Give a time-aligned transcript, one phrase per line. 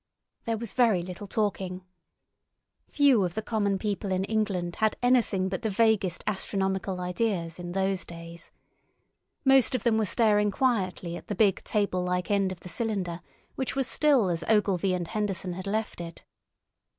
[0.45, 1.85] There was very little talking.
[2.89, 7.73] Few of the common people in England had anything but the vaguest astronomical ideas in
[7.73, 8.49] those days.
[9.45, 13.21] Most of them were staring quietly at the big table like end of the cylinder,
[13.53, 16.23] which was still as Ogilvy and Henderson had left it.